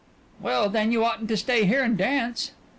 "Well, 0.39 0.67
then, 0.67 0.91
you 0.91 1.05
oughtn't 1.05 1.29
to 1.29 1.37
stay 1.37 1.65
here 1.65 1.83
and 1.83 1.95
dance." 1.95 2.53